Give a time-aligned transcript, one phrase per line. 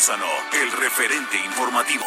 [0.00, 2.04] Solórzano, el referente informativo.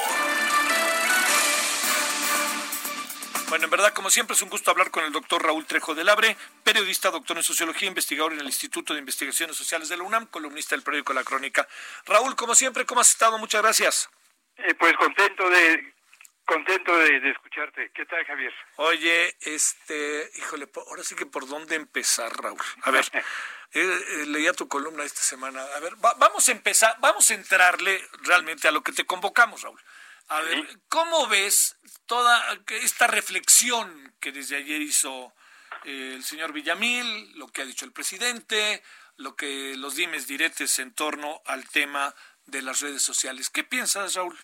[3.50, 6.08] Bueno, en verdad, como siempre, es un gusto hablar con el doctor Raúl Trejo del
[6.08, 10.28] Abre, periodista, doctor en sociología, investigador en el Instituto de Investigaciones Sociales de la UNAM,
[10.28, 11.68] columnista del periódico La Crónica.
[12.06, 13.38] Raúl, como siempre, ¿cómo has estado?
[13.38, 14.10] Muchas gracias.
[14.56, 15.94] Eh, pues contento de
[16.46, 17.92] contento de, de, escucharte.
[17.94, 18.54] ¿Qué tal, Javier?
[18.78, 22.60] Oye, este, híjole, ahora sí que por dónde empezar, Raúl.
[22.82, 23.24] A ver, eh,
[23.74, 25.64] eh, leía tu columna esta semana.
[25.76, 29.62] A ver, va, vamos a empezar, vamos a entrarle realmente a lo que te convocamos,
[29.62, 29.82] Raúl.
[30.32, 35.34] A ver, ¿cómo ves toda esta reflexión que desde ayer hizo
[35.84, 38.82] eh, el señor Villamil, lo que ha dicho el presidente,
[39.18, 43.50] lo que los dimes diretes en torno al tema de las redes sociales?
[43.50, 44.40] ¿Qué piensas, Raúl?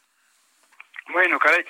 [1.09, 1.63] Bueno, caray,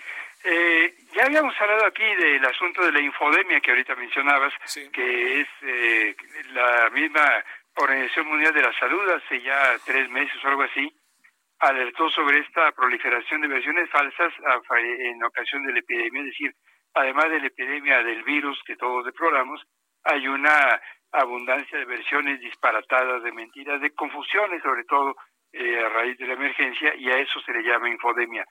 [0.44, 4.90] eh, ya habíamos hablado aquí del asunto de la infodemia que ahorita mencionabas, Sí.
[4.92, 6.16] que es eh,
[6.54, 7.44] la misma
[7.76, 10.92] Organización Mundial de la Salud hace ya tres meses o algo así,
[11.60, 14.34] alertó sobre esta proliferación de versiones falsas
[14.80, 16.54] en ocasión de la epidemia, es decir,
[16.94, 19.62] además de la epidemia del virus que todos deploramos,
[20.04, 25.16] hay una abundancia de versiones disparatadas, de mentiras, de confusiones sobre todo
[25.54, 28.46] eh, a raíz de la emergencia y a eso se le llama infodemia.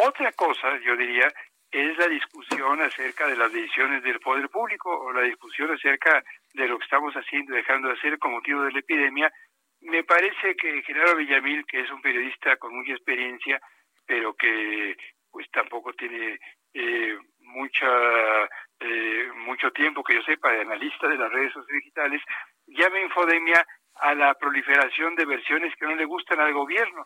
[0.00, 1.26] Otra cosa, yo diría,
[1.72, 6.22] es la discusión acerca de las decisiones del poder público o la discusión acerca
[6.54, 9.32] de lo que estamos haciendo y dejando de hacer con motivo de la epidemia.
[9.80, 13.60] Me parece que Genaro Villamil, que es un periodista con mucha experiencia,
[14.06, 14.96] pero que
[15.32, 16.38] pues tampoco tiene
[16.74, 18.44] eh, mucha
[18.78, 22.22] eh, mucho tiempo que yo sepa de analista de las redes sociales digitales,
[22.68, 23.66] llama infodemia
[23.96, 27.04] a la proliferación de versiones que no le gustan al gobierno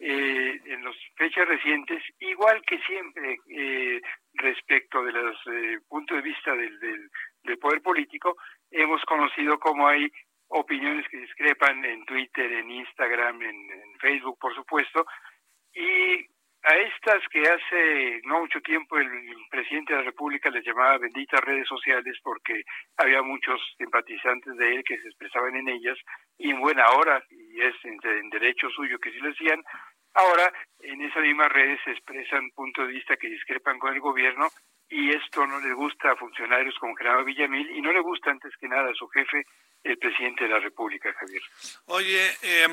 [0.00, 4.00] eh, en las fechas recientes, igual que siempre eh,
[4.34, 8.36] respecto de los eh, puntos de vista del, del, poder político,
[8.70, 10.08] hemos conocido cómo hay
[10.48, 15.04] opiniones que discrepan en Twitter, en Instagram, en, en Facebook, por supuesto,
[15.74, 16.26] y
[16.62, 19.08] a estas que hace no mucho tiempo el
[19.50, 22.62] presidente de la República les llamaba benditas redes sociales porque
[22.96, 25.96] había muchos simpatizantes de él que se expresaban en ellas
[26.36, 27.24] y en buena hora,
[27.60, 29.62] es en, derecho suyo que sí lo hacían,
[30.14, 34.48] ahora en esas mismas redes se expresan puntos de vista que discrepan con el gobierno
[34.88, 38.56] y esto no le gusta a funcionarios como Gerardo Villamil y no le gusta antes
[38.56, 39.44] que nada a su jefe,
[39.84, 41.42] el presidente de la República, Javier.
[41.86, 42.68] Oye, eh,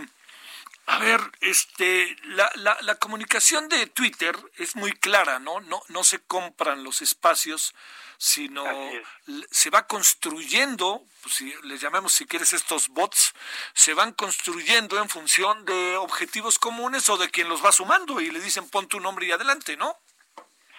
[0.87, 5.59] a ver, este, la, la, la comunicación de Twitter es muy clara, ¿no?
[5.61, 7.73] No, no se compran los espacios,
[8.17, 9.03] sino es.
[9.49, 13.33] se va construyendo, pues, si les llamamos si quieres estos bots,
[13.73, 18.29] se van construyendo en función de objetivos comunes o de quien los va sumando y
[18.29, 19.97] le dicen pon tu nombre y adelante, ¿no?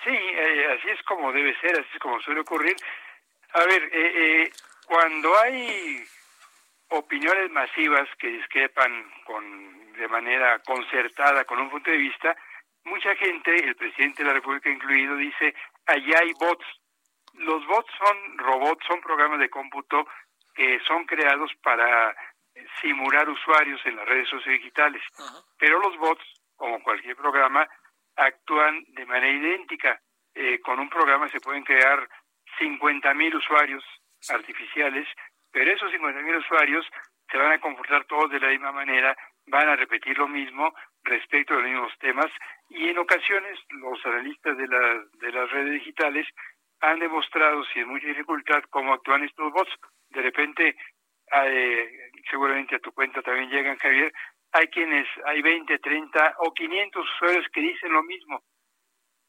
[0.05, 2.77] Sí, eh, así es como debe ser, así es como suele ocurrir.
[3.55, 4.53] A ver, eh, eh,
[4.87, 6.07] cuando hay
[6.91, 12.37] opiniones masivas que discrepan con de manera concertada con un punto de vista,
[12.85, 15.55] mucha gente, el presidente de la República incluido, dice,
[15.87, 16.67] allá hay bots.
[17.35, 20.07] Los bots son robots, son programas de cómputo
[20.55, 22.17] que son creados para
[22.81, 25.03] simular usuarios en las redes sociodigitales.
[25.19, 25.41] Ajá.
[25.59, 26.25] Pero los bots,
[26.57, 27.69] como cualquier programa,
[28.17, 30.01] actúan de manera idéntica.
[30.35, 32.09] Eh, con un programa se pueden crear
[32.59, 33.85] 50.000 usuarios
[34.29, 35.07] artificiales,
[35.51, 36.87] pero esos 50.000 usuarios
[37.31, 40.75] se van a comportar todos de la misma manera, van a repetir lo mismo
[41.05, 42.31] respecto a los mismos temas
[42.69, 46.27] y en ocasiones los analistas de, la, de las redes digitales
[46.81, 49.71] han demostrado sin mucha dificultad cómo actúan estos bots.
[50.11, 50.77] De repente,
[51.33, 54.13] eh, seguramente a tu cuenta también llegan, Javier,
[54.53, 58.43] hay quienes, hay 20, 30 o 500 usuarios que dicen lo mismo.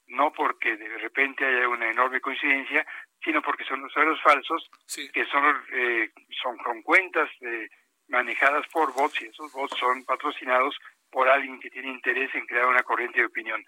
[0.07, 2.85] No porque de repente haya una enorme coincidencia,
[3.23, 5.09] sino porque son usuarios falsos Sí.
[5.11, 6.09] que son, eh,
[6.41, 7.67] son con cuentas eh,
[8.07, 10.77] manejadas por bots y esos bots son patrocinados
[11.09, 13.63] por alguien que tiene interés en crear una corriente de opinión.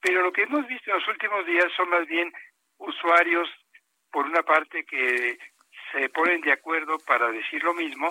[0.00, 2.32] Pero lo que hemos visto en los últimos días son más bien
[2.78, 3.48] usuarios,
[4.10, 5.38] por una parte, que
[5.92, 8.08] se ponen de acuerdo para decir lo mismo,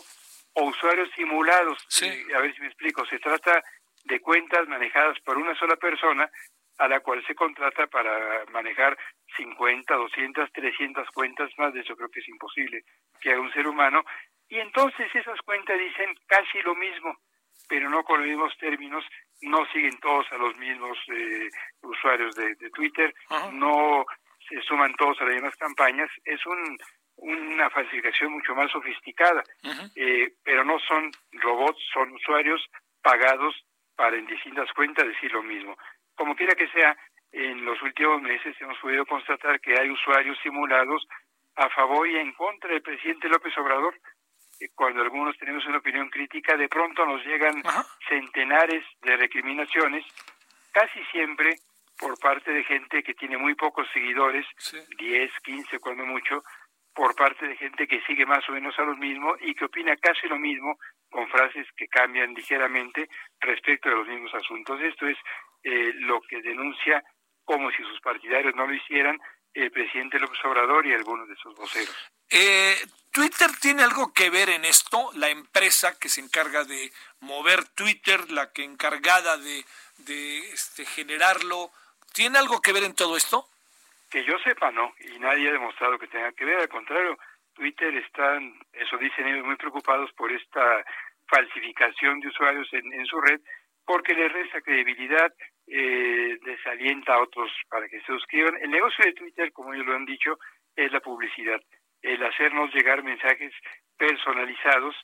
[0.53, 1.83] o usuarios simulados.
[1.87, 2.05] Sí.
[2.05, 3.05] Eh, a ver si me explico.
[3.05, 3.63] Se trata
[4.05, 6.29] de cuentas manejadas por una sola persona
[6.77, 8.97] a la cual se contrata para manejar
[9.35, 12.83] 50, 200, 300 cuentas más de eso creo que es imposible
[13.19, 14.03] que haga un ser humano
[14.49, 17.15] Y entonces esas cuentas dicen casi lo mismo,
[17.67, 19.05] pero no con los mismos términos,
[19.41, 21.49] no siguen todos a los mismos eh,
[21.83, 23.13] usuarios de, Twitter,
[23.53, 24.05] no
[24.47, 26.77] se suman todos a las mismas campañas, es un,
[27.17, 29.43] una falsificación mucho más sofisticada,
[29.95, 32.65] eh, pero no son robots, son usuarios
[33.01, 33.55] pagados
[33.95, 35.77] para en distintas cuentas decir lo mismo.
[36.15, 36.97] Como quiera que sea,
[37.31, 41.05] en los últimos meses hemos podido constatar que hay usuarios simulados
[41.55, 43.93] a favor y en contra del presidente López Obrador.
[44.75, 47.61] Cuando algunos tenemos una opinión crítica, de pronto nos llegan
[48.07, 50.05] centenares de recriminaciones,
[50.71, 51.55] casi siempre
[51.97, 54.45] por parte de gente que tiene muy pocos seguidores,
[54.97, 56.41] 10, 15 cuando mucho,
[56.93, 59.95] por parte de gente que sigue más o menos a lo mismo y que opina
[59.97, 60.77] casi lo mismo
[61.09, 63.09] con frases que cambian ligeramente
[63.39, 64.81] respecto de los mismos asuntos.
[64.81, 65.17] Esto es
[65.63, 67.03] eh, lo que denuncia
[67.43, 69.17] como si sus partidarios no lo hicieran
[69.53, 71.95] el presidente López Obrador y algunos de sus voceros.
[72.29, 72.75] Eh,
[73.11, 75.09] ¿Twitter tiene algo que ver en esto?
[75.15, 76.91] La empresa que se encarga de
[77.21, 79.65] mover Twitter, la que encargada de,
[79.97, 81.71] de este, generarlo,
[82.13, 83.47] ¿tiene algo que ver en todo esto?
[84.09, 87.17] Que yo sepa, no, y nadie ha demostrado que tenga que ver, al contrario,
[87.53, 90.83] Twitter están, eso dicen ellos, muy preocupados por esta
[91.27, 93.39] falsificación de usuarios en, en su red,
[93.85, 95.33] porque le resta credibilidad,
[95.71, 98.55] eh, desalienta a otros para que se suscriban.
[98.61, 100.37] El negocio de Twitter, como ellos lo han dicho,
[100.75, 101.61] es la publicidad,
[102.01, 103.53] el hacernos llegar mensajes
[103.97, 104.95] personalizados.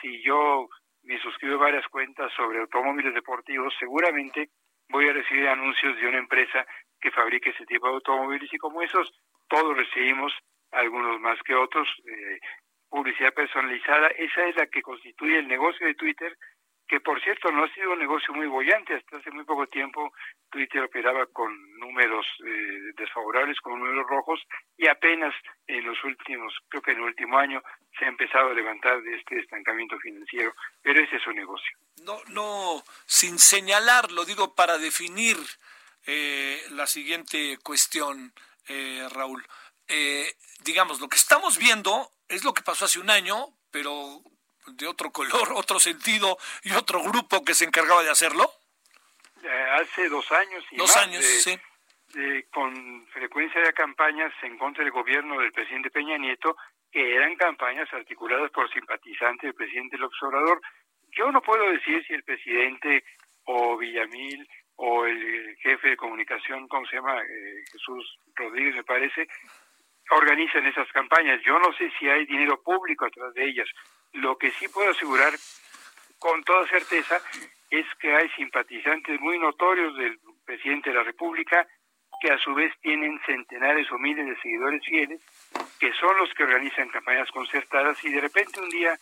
[0.00, 0.68] Si yo
[1.02, 4.50] me suscribo a varias cuentas sobre automóviles deportivos, seguramente
[4.88, 6.66] voy a recibir anuncios de una empresa
[7.00, 9.12] que fabrique ese tipo de automóviles y como esos
[9.48, 10.32] todos recibimos
[10.70, 12.38] algunos más que otros, eh,
[12.88, 16.36] publicidad personalizada, esa es la que constituye el negocio de Twitter,
[16.88, 20.12] que por cierto no ha sido un negocio muy bollante, hasta hace muy poco tiempo
[20.50, 24.40] Twitter operaba con números eh, desfavorables, con números rojos,
[24.76, 25.34] y apenas
[25.66, 27.62] en los últimos, creo que en el último año,
[27.98, 31.76] se ha empezado a levantar de este estancamiento financiero, pero ese es su negocio.
[32.04, 35.36] No, no, sin señalar, lo digo para definir
[36.06, 38.32] eh, la siguiente cuestión,
[38.68, 39.46] eh, Raúl.
[39.88, 44.22] Eh, digamos, lo que estamos viendo es lo que pasó hace un año, pero
[44.70, 48.50] de otro color, otro sentido y otro grupo que se encargaba de hacerlo?
[49.42, 51.58] Eh, hace dos años y dos años, sí.
[52.50, 56.56] con frecuencia de campañas en contra del gobierno del presidente Peña Nieto,
[56.90, 60.60] que eran campañas articuladas por simpatizantes del presidente López Obrador.
[61.16, 63.04] Yo no puedo decir si el presidente
[63.44, 67.20] o Villamil o el jefe de comunicación, ¿cómo se llama?
[67.20, 69.26] Eh, Jesús Rodríguez, me parece,
[70.10, 71.40] organizan esas campañas.
[71.44, 73.68] Yo no sé si hay dinero público atrás de ellas.
[74.12, 75.32] Lo que sí puedo asegurar
[76.18, 77.20] con toda certeza
[77.70, 81.66] es que hay simpatizantes muy notorios del presidente de la República
[82.20, 85.20] que a su vez tienen centenares o miles de seguidores fieles,
[85.78, 88.98] que son los que organizan campañas concertadas y de repente un día,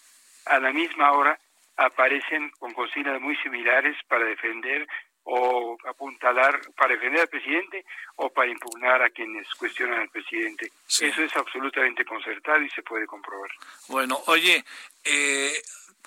[0.46, 1.38] a la misma hora,
[1.76, 4.86] aparecen con consignas muy similares para defender
[5.28, 7.84] o apuntalar para defender al presidente
[8.14, 10.70] o para impugnar a quienes cuestionan al presidente.
[10.88, 13.50] Eso es absolutamente concertado y se puede comprobar.
[13.88, 14.64] Bueno, oye,
[15.04, 15.52] eh,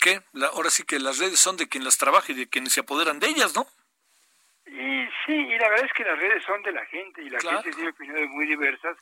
[0.01, 0.21] ¿qué?
[0.53, 3.19] ahora sí que las redes son de quien las trabaja y de quienes se apoderan
[3.19, 3.67] de ellas, ¿no?
[4.65, 7.41] Y sí, y la verdad es que las redes son de la gente y la
[7.41, 8.95] gente tiene opiniones muy diversas.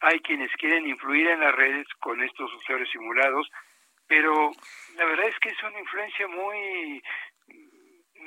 [0.00, 3.48] Hay quienes quieren influir en las redes con estos usuarios simulados,
[4.08, 4.50] pero
[4.96, 7.00] la verdad es que es una influencia muy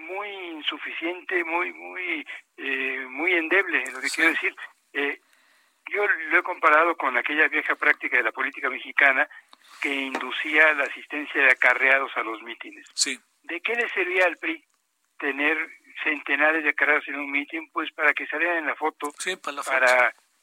[0.04, 2.26] muy insuficiente, muy muy
[2.58, 4.56] eh, muy endeble, lo que quiero decir.
[4.94, 5.20] Eh,
[5.92, 9.28] yo lo he comparado con aquella vieja práctica de la política mexicana
[9.82, 12.88] que inducía la asistencia de acarreados a los mítines.
[12.94, 13.20] Sí.
[13.44, 14.64] ¿De qué le servía al PRI
[15.20, 15.58] tener
[16.04, 17.70] centenares de acarreados en un mitin?
[17.72, 19.12] Pues para que salieran en la foto.
[19.18, 19.86] Sí, para la foto.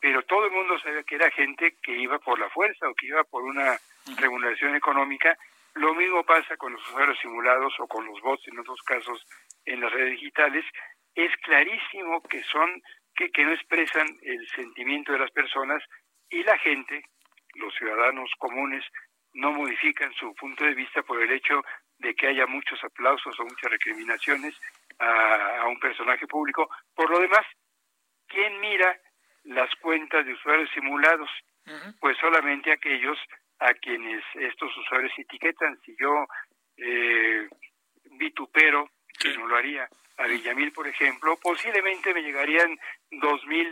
[0.00, 3.06] Pero todo el mundo sabía que era gente que iba por la fuerza o que
[3.06, 3.78] iba por una
[4.18, 5.36] remuneración económica.
[5.74, 9.26] Lo mismo pasa con los usuarios simulados o con los bots en otros casos
[9.72, 10.64] en las redes digitales,
[11.14, 12.82] es clarísimo que son
[13.14, 15.82] que, que no expresan el sentimiento de las personas
[16.28, 17.04] y la gente,
[17.54, 18.84] los ciudadanos comunes,
[19.34, 21.62] no modifican su punto de vista por el hecho
[21.98, 24.58] de que haya muchos aplausos o muchas recriminaciones
[24.98, 26.68] a, un personaje público.
[26.94, 27.46] Por lo demás,
[28.26, 28.98] ¿quién mira
[29.44, 31.30] las cuentas de usuarios simulados?
[32.00, 33.18] Pues solamente aquellos
[33.60, 35.78] a quienes estos usuarios etiquetan.
[35.84, 36.26] Si yo
[36.76, 37.48] eh,
[38.12, 39.88] vitupero que no lo haría.
[40.16, 42.78] A Villamil, por ejemplo, posiblemente me llegarían
[43.10, 43.68] dos mil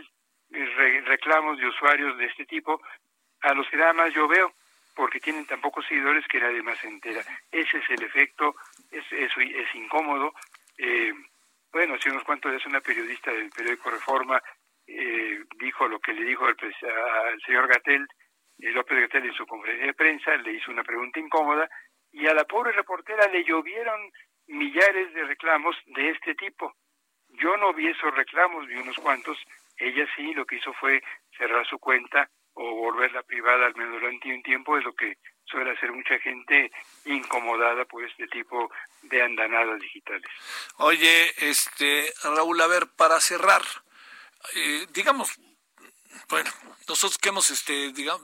[0.51, 2.81] eh, reclamos de usuarios de este tipo,
[3.41, 4.53] a los que nada más yo veo,
[4.95, 7.21] porque tienen tan pocos seguidores que nadie más se entera.
[7.51, 8.55] Ese es el efecto,
[8.91, 10.33] es, es, es incómodo.
[10.77, 11.13] Eh,
[11.71, 14.41] bueno, hace unos cuantos días una periodista del periódico Reforma
[14.87, 18.07] eh, dijo lo que le dijo al, al señor Gatel,
[18.57, 21.69] López Gatel en su conferencia de prensa, le hizo una pregunta incómoda
[22.11, 24.11] y a la pobre reportera le llovieron
[24.49, 26.75] millares de reclamos de este tipo.
[27.29, 29.37] Yo no vi esos reclamos, vi unos cuantos.
[29.77, 31.01] Ella sí, lo que hizo fue
[31.37, 35.71] cerrar su cuenta o volverla privada al menos durante un tiempo, es lo que suele
[35.71, 36.71] hacer mucha gente
[37.05, 38.69] incomodada por este tipo
[39.03, 40.29] de andanadas digitales.
[40.77, 43.61] Oye, este Raúl, a ver, para cerrar,
[44.55, 45.39] eh, digamos,
[46.27, 46.51] bueno,
[46.87, 48.21] nosotros que hemos, este, digamos,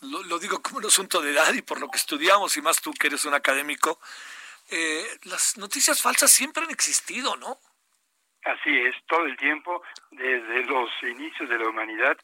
[0.00, 2.92] lo, digo como un asunto de edad y por lo que estudiamos, y más tú
[2.92, 4.00] que eres un académico,
[4.70, 7.58] eh, las noticias falsas siempre han existido, ¿no?
[8.44, 12.16] Así es, todo el tiempo, desde los inicios de la humanidad,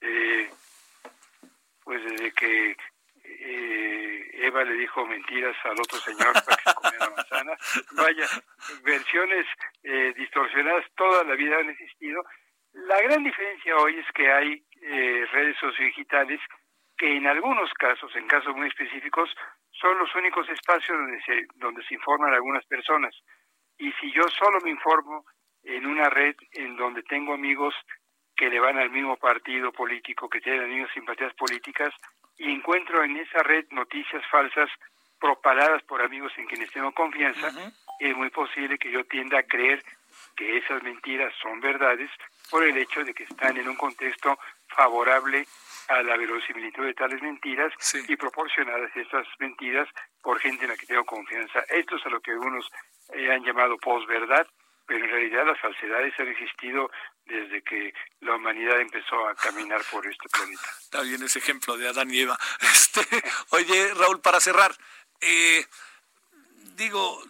[0.00, 0.50] eh,
[1.84, 2.76] pues desde que
[3.24, 7.52] eh, Eva le dijo mentiras al otro señor para que comiera manzana.
[7.92, 8.26] Vaya,
[8.82, 9.46] versiones
[9.82, 12.24] eh, distorsionadas toda la vida han existido.
[12.72, 16.40] La gran diferencia hoy es que hay eh, redes sociodigitales
[16.96, 19.30] que en algunos casos, en casos muy específicos,
[19.80, 23.14] son los únicos espacios donde se, donde se informan algunas personas.
[23.78, 25.24] Y si yo solo me informo
[25.64, 27.74] en una red en donde tengo amigos
[28.36, 31.92] que le van al mismo partido político, que tienen las mismas simpatías políticas,
[32.38, 34.70] y encuentro en esa red noticias falsas
[35.18, 37.50] propaladas por amigos en quienes tengo confianza,
[37.98, 39.82] es muy posible que yo tienda a creer
[40.36, 42.10] que esas mentiras son verdades
[42.50, 45.46] por el hecho de que están en un contexto favorable
[45.88, 47.72] a la verosimilitud de tales mentiras
[48.08, 49.88] y proporcionadas estas mentiras
[50.22, 51.60] por gente en la que tengo confianza.
[51.68, 52.68] Esto es a lo que algunos
[53.14, 54.46] eh, han llamado posverdad,
[54.86, 56.90] pero en realidad las falsedades han existido
[57.24, 60.68] desde que la humanidad empezó a caminar por este planeta.
[60.80, 62.38] Está bien ese ejemplo de Adán y Eva.
[62.60, 64.74] Este, oye, Raúl, para cerrar,
[65.20, 65.66] eh,
[66.76, 67.22] digo,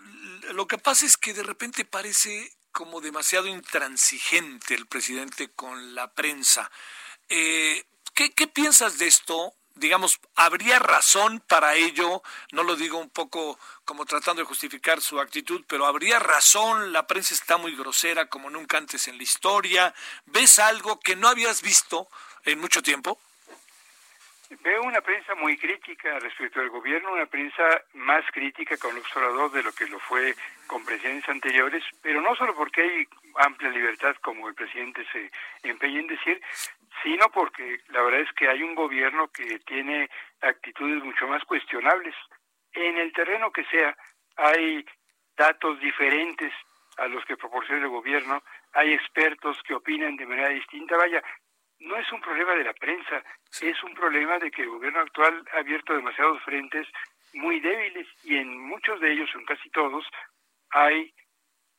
[0.53, 6.13] lo que pasa es que de repente parece como demasiado intransigente el presidente con la
[6.13, 6.71] prensa.
[7.31, 9.55] Eh, ¿qué, ¿Qué piensas de esto?
[9.77, 12.23] digamos, ¿habría razón para ello?
[12.53, 16.93] No lo digo un poco como tratando de justificar su actitud, pero ¿habría razón?
[16.93, 19.95] La prensa está muy grosera como nunca antes en la historia.
[20.27, 22.09] ¿Ves algo que no habías visto
[22.45, 23.19] en mucho tiempo?
[24.49, 29.51] Veo una prensa muy crítica respecto al gobierno, una prensa más crítica con el observador
[29.51, 30.35] de lo que lo fue
[30.69, 35.31] con presidentes anteriores, pero no solo porque hay amplia libertad, como el presidente se
[35.69, 36.41] empeña en decir,
[37.03, 40.09] sino porque la verdad es que hay un gobierno que tiene
[40.41, 42.15] actitudes mucho más cuestionables.
[42.73, 43.97] En el terreno que sea,
[44.37, 44.87] hay
[45.37, 46.53] datos diferentes
[46.99, 50.97] a los que proporciona el gobierno, hay expertos que opinan de manera distinta.
[50.97, 51.23] Vaya,
[51.81, 53.23] no es un problema de la prensa,
[53.61, 56.87] es un problema de que el gobierno actual ha abierto demasiados frentes
[57.35, 60.05] muy débiles y en muchos de ellos, en casi todos,
[60.71, 61.13] hay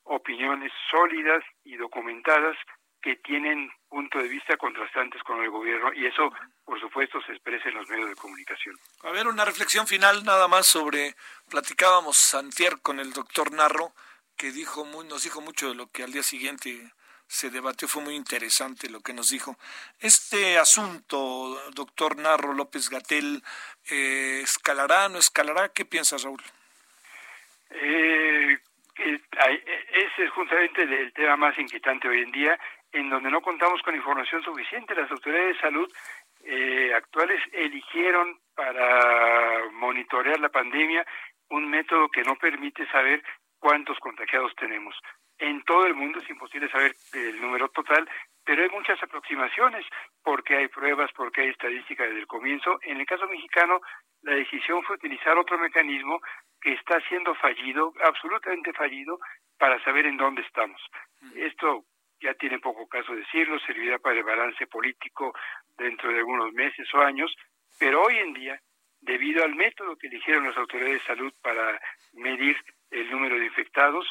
[0.04, 2.56] opiniones sólidas y documentadas
[3.01, 6.32] que tienen puntos de vista contrastantes con el gobierno y eso,
[6.66, 8.75] por supuesto, se expresa en los medios de comunicación.
[9.04, 11.16] A ver, una reflexión final nada más sobre,
[11.50, 13.94] platicábamos Santier con el doctor Narro,
[14.36, 16.92] que dijo muy, nos dijo mucho de lo que al día siguiente
[17.28, 19.58] se debatió, fue muy interesante lo que nos dijo.
[20.00, 23.44] Este asunto, doctor Narro López Gatel,
[23.90, 25.70] eh, ¿escalará, no escalará?
[25.70, 26.42] ¿Qué piensas, Raúl?
[27.70, 28.58] Eh,
[28.98, 32.60] ese es justamente el tema más inquietante hoy en día
[32.92, 34.96] en donde no contamos con información suficiente.
[34.96, 35.94] Las autoridades de salud
[36.44, 41.06] eh, actuales eligieron para monitorear la pandemia
[41.50, 43.24] un método que no permite saber
[43.60, 44.96] cuántos contagiados tenemos.
[45.39, 48.10] En todo el mundo es imposible saber el número total,
[48.44, 49.86] pero hay muchas aproximaciones
[50.24, 52.79] porque hay pruebas, porque hay estadística desde el comienzo.
[52.84, 53.79] En el caso mexicano,
[54.22, 56.20] la decisión fue utilizar otro mecanismo
[56.62, 59.20] que está siendo fallido, absolutamente fallido,
[59.58, 60.82] para saber en dónde estamos.
[61.36, 61.84] Esto
[62.20, 65.34] ya tiene poco caso decirlo, servirá para el balance político
[65.77, 67.34] dentro de algunos meses o años,
[67.79, 68.60] pero hoy en día,
[69.01, 71.79] debido al método que eligieron las autoridades de salud para
[72.13, 72.58] medir
[72.89, 74.10] el número de infectados,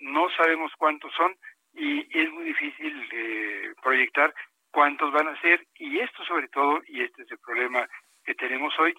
[0.00, 1.34] no sabemos cuántos son
[1.74, 4.34] y es muy difícil eh, proyectar
[4.70, 7.86] cuántos van a ser y esto sobre todo, y este es el problema
[8.24, 8.94] que tenemos hoy,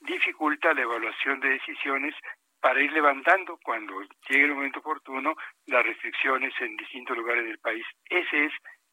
[0.00, 2.14] dificulta la evaluación de decisiones
[2.60, 3.94] para ir levantando cuando
[4.28, 5.34] llegue el momento oportuno
[5.66, 7.84] las restricciones en distintos lugares del país.
[8.08, 8.52] Ese es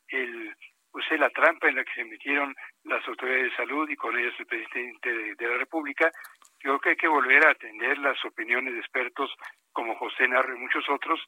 [0.09, 0.55] el
[0.95, 4.33] pues la trampa en la que se metieron las autoridades de salud y con ellas
[4.39, 6.09] el presidente de, la República.
[6.57, 9.29] Creo que hay que volver a atender las opiniones de expertos
[9.73, 11.19] como José Narro y muchos otros.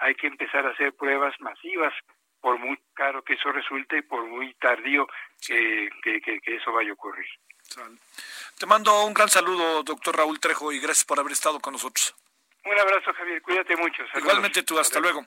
[0.00, 1.94] Hay que empezar a hacer pruebas masivas,
[2.40, 5.06] por muy caro que eso resulte y por muy tardío
[5.46, 7.26] que, que eso vaya a ocurrir.
[8.58, 12.14] Te mando un gran saludo, doctor Raúl Trejo, y gracias por haber estado con nosotros.
[12.64, 13.40] Un abrazo, Javier.
[13.42, 14.02] Cuídate mucho.
[14.16, 15.24] Igualmente tú, hasta luego.